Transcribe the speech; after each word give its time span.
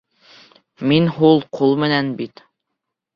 Мин 0.91 1.09
һул 1.17 1.43
ҡул 1.57 1.77
менән 1.83 2.09
бит. 2.23 2.43